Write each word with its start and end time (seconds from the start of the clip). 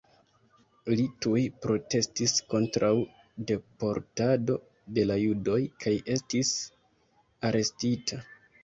Li 0.93 1.03
tuj 1.25 1.43
protestis 1.65 2.33
kontraŭ 2.55 2.91
deportado 3.53 4.57
de 4.97 5.07
la 5.13 5.21
judoj 5.29 5.63
kaj 5.87 5.95
estis 6.19 6.55
arestita. 7.53 8.25